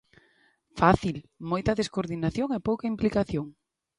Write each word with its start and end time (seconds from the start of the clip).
Fácil: 0.81 1.15
moita 1.51 1.71
descoordinación 1.79 2.49
e 2.57 2.65
pouca 2.67 2.89
implicación. 2.93 3.47